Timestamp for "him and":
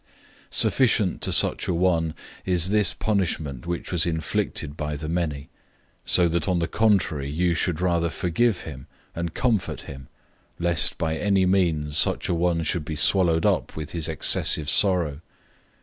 8.61-9.35